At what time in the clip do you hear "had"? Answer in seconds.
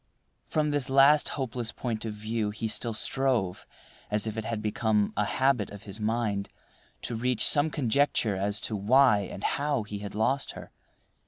4.45-4.59, 9.99-10.15